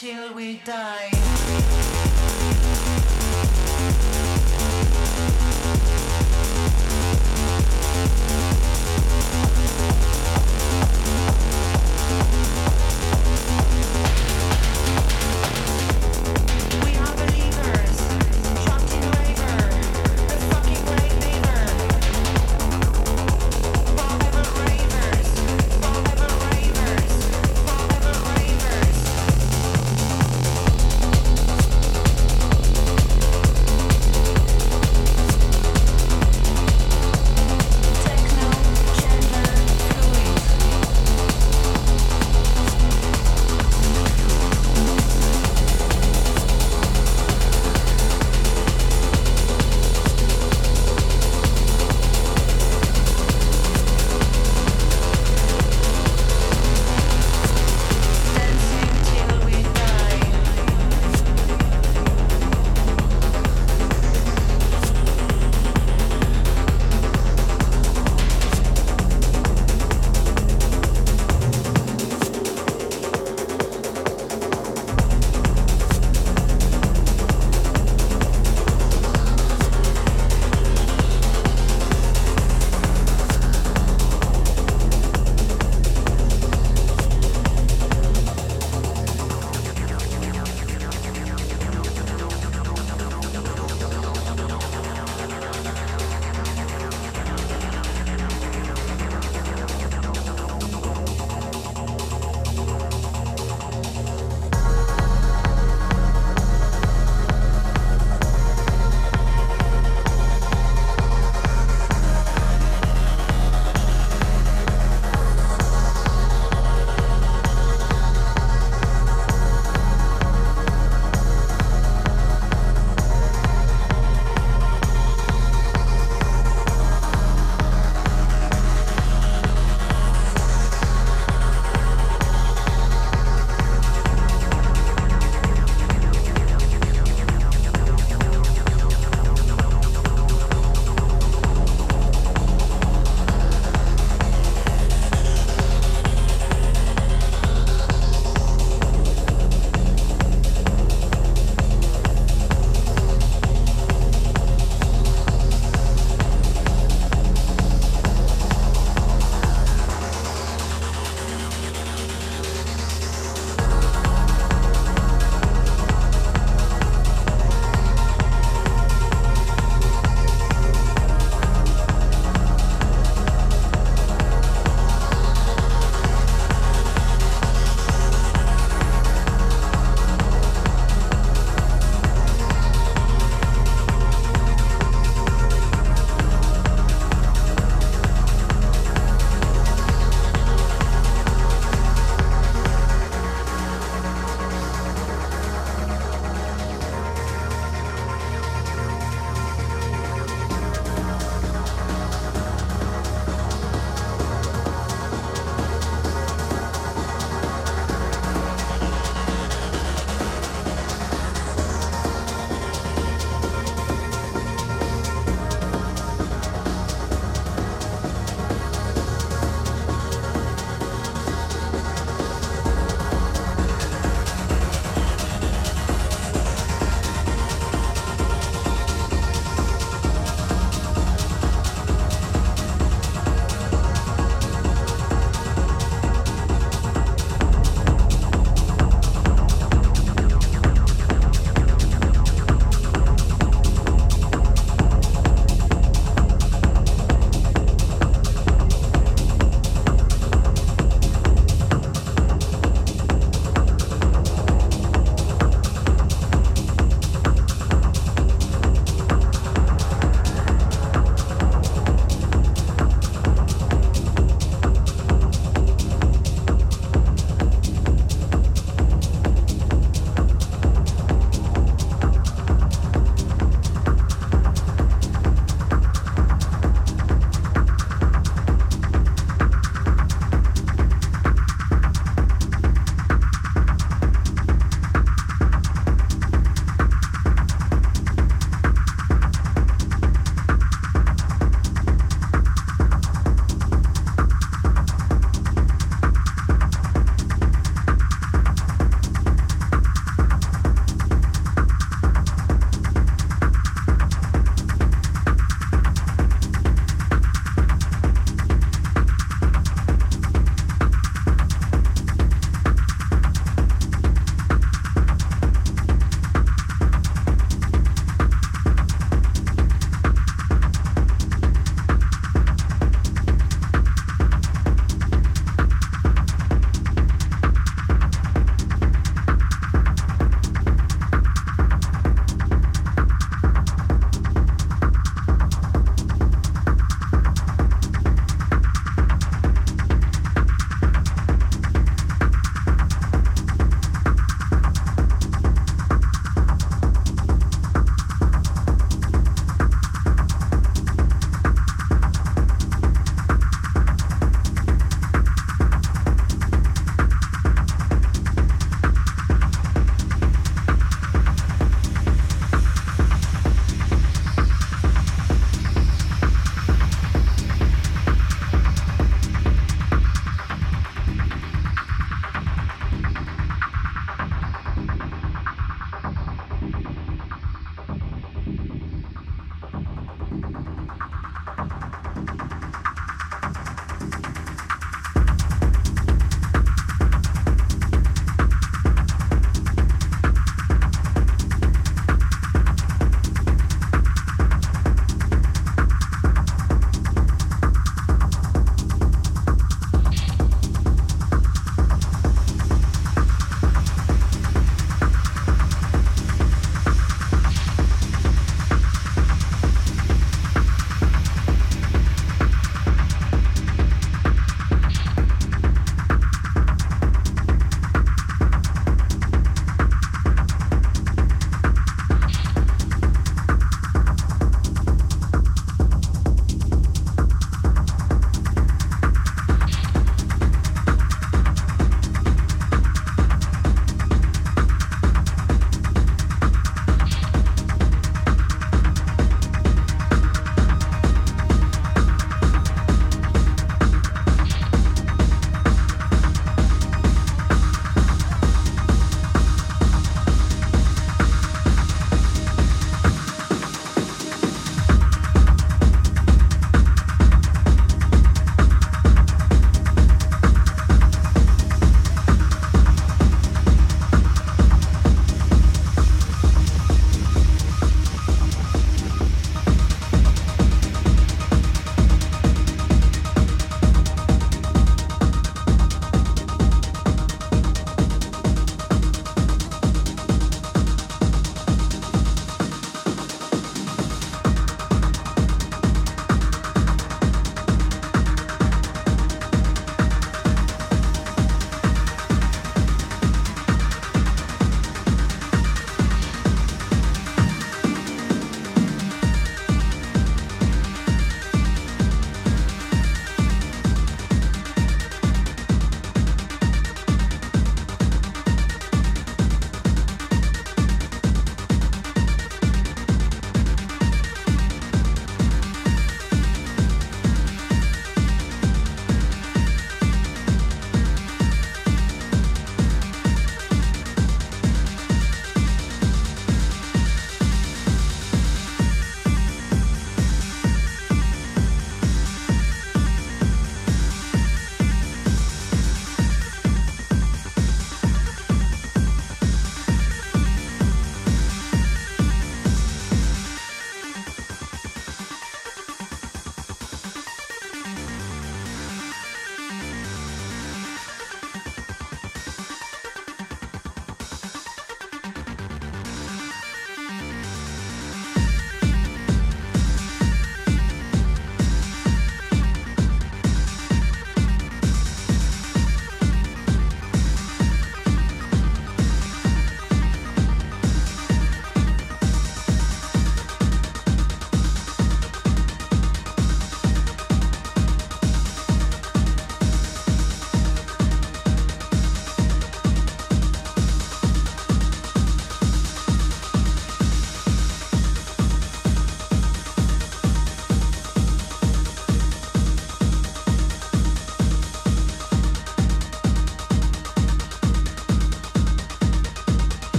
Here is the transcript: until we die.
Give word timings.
until 0.00 0.32
we 0.32 0.60
die. 0.64 1.67